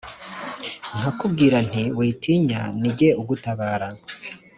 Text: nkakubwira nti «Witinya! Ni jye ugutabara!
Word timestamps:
nkakubwira 0.97 1.57
nti 1.67 1.83
«Witinya! 1.97 2.61
Ni 2.79 2.89
jye 2.97 3.09
ugutabara! 3.21 3.87